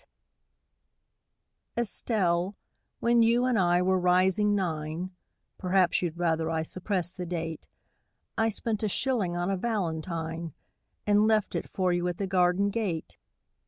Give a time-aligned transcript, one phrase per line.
[1.77, 2.55] ]ESTELLE,
[3.01, 5.11] when you and I were rising nine
[5.59, 7.67] Perhaps you'd rather I suppressed the date
[8.35, 10.55] I spent a shilling on a valentine
[11.05, 13.19] And left it for you at the garden gate.